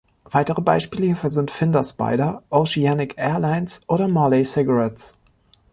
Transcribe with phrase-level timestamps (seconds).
[0.25, 5.19] Weitere Beispiele hierfür sind Finder-Spyder, Oceanic Airlines oder Morley Cigarettes.